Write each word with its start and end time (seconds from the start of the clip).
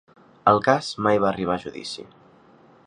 El 0.51 0.61
cas 0.67 0.87
mai 1.07 1.21
va 1.25 1.29
arribar 1.33 1.59
a 1.59 1.63
judici. 1.67 2.09